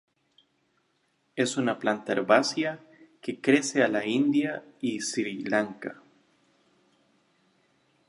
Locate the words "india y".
4.03-4.99